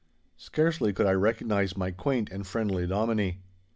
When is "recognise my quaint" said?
1.11-2.31